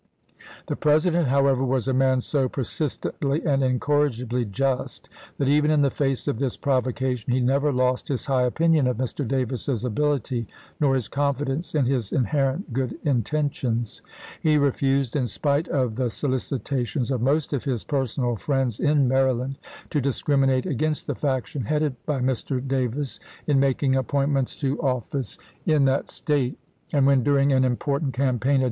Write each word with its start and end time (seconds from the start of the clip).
The 0.65 0.75
President, 0.75 1.27
however, 1.27 1.63
was 1.63 1.87
a 1.87 1.93
man 1.93 2.21
so 2.21 2.49
persistently 2.49 3.45
and 3.45 3.61
incorrigibly 3.61 4.45
just, 4.45 5.09
that, 5.37 5.47
even 5.47 5.69
in 5.69 5.83
the 5.83 5.91
face 5.91 6.27
of 6.27 6.39
this 6.39 6.57
provocation, 6.57 7.31
he 7.31 7.39
never 7.39 7.71
lost 7.71 8.07
his 8.07 8.25
high 8.25 8.41
opinion 8.47 8.87
of 8.87 8.97
Mr. 8.97 9.27
Davis's 9.27 9.85
ability 9.85 10.47
nor 10.79 10.95
his 10.95 11.07
confidence 11.07 11.75
in 11.75 11.85
his 11.85 12.11
inherent 12.11 12.73
good 12.73 12.97
intentions. 13.03 14.01
He 14.41 14.57
refused, 14.57 15.15
in 15.15 15.27
spite 15.27 15.67
of 15.67 15.93
the 15.97 16.05
solici 16.07 16.57
tations 16.61 17.11
of 17.11 17.21
most 17.21 17.53
of 17.53 17.65
his 17.65 17.83
personal 17.83 18.35
friends 18.37 18.79
in 18.79 19.07
Maryland, 19.07 19.59
to 19.91 20.01
discriminate 20.01 20.65
against 20.65 21.05
the 21.05 21.13
faction 21.13 21.65
headed 21.65 21.95
by 22.07 22.21
Mr. 22.21 22.59
Davis 22.67 23.19
in 23.45 23.59
making 23.59 23.95
appointments 23.95 24.55
to 24.55 24.81
office 24.81 25.37
in 25.67 25.85
that 25.85 26.07
THE 26.07 26.23
WADE 26.25 26.25
DAVIS 26.25 26.27
MANIFESTO 26.27 26.31
115 26.31 26.49
State; 26.49 26.57
and 26.97 27.05
when, 27.05 27.21
during 27.23 27.53
an 27.53 27.63
important 27.63 28.13
campaign, 28.15 28.55
chap. 28.55 28.59